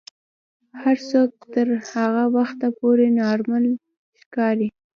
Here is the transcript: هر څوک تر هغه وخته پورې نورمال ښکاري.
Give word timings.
هر 0.81 0.97
څوک 1.09 1.31
تر 1.53 1.67
هغه 1.93 2.23
وخته 2.35 2.67
پورې 2.79 3.07
نورمال 3.19 3.63
ښکاري. 4.21 4.67